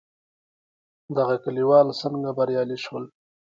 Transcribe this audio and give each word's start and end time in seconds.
دغه 1.17 1.35
کليوال 1.43 1.87
څنګه 2.01 2.29
بريالي 2.37 2.77
شول؟ 2.83 3.05